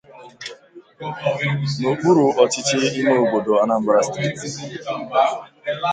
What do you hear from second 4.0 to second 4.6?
East